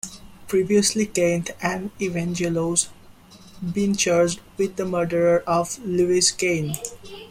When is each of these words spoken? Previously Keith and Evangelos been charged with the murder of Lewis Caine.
Previously 0.47 1.05
Keith 1.05 1.51
and 1.61 1.95
Evangelos 1.99 2.87
been 3.71 3.95
charged 3.95 4.39
with 4.57 4.75
the 4.75 4.83
murder 4.83 5.43
of 5.45 5.77
Lewis 5.85 6.31
Caine. 6.31 6.75